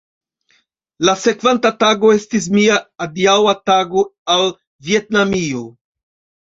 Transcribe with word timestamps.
La 1.09 1.13
sekvanta 1.23 1.71
tago 1.83 2.11
estis 2.15 2.49
mia 2.57 2.79
adiaŭa 3.07 3.57
tago 3.73 4.09
al 4.39 4.51
Vjetnamio. 4.91 5.65